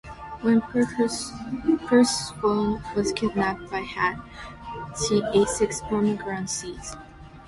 [0.41, 1.79] When Persephone
[2.95, 4.19] was kidnapped by Hades,
[5.07, 6.95] she ate six pomegranate seeds.